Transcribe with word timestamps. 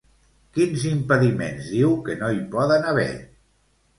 Quins 0.57 0.85
impediments 0.91 1.67
diu 1.75 1.93
que 2.07 2.17
no 2.21 2.31
hi 2.37 2.41
poden 2.55 2.91
haver? 2.93 3.09